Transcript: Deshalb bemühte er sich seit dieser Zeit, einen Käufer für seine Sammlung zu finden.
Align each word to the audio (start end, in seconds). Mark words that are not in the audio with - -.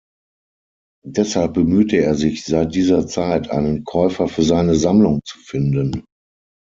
Deshalb 1.05 1.53
bemühte 1.53 1.97
er 1.97 2.15
sich 2.15 2.43
seit 2.43 2.73
dieser 2.73 3.05
Zeit, 3.05 3.51
einen 3.51 3.83
Käufer 3.83 4.27
für 4.27 4.41
seine 4.41 4.73
Sammlung 4.73 5.19
zu 5.25 5.37
finden. 5.37 6.05